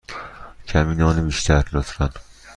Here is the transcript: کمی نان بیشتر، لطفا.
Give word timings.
کمی 0.67 0.95
نان 0.95 1.25
بیشتر، 1.25 1.63
لطفا. 1.73 2.09